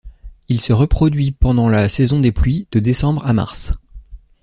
Il 0.49 0.59
se 0.61 0.73
reproduit 0.73 1.31
pendant 1.31 1.69
la 1.69 1.87
saison 1.87 2.19
des 2.21 2.31
pluies 2.31 2.67
de 2.71 2.79
décembre 2.79 3.23
à 3.23 3.33
mars. 3.33 3.73